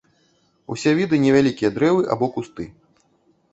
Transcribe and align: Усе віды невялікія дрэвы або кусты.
Усе 0.75 0.93
віды 1.01 1.19
невялікія 1.27 1.71
дрэвы 1.77 2.03
або 2.15 2.33
кусты. 2.39 2.69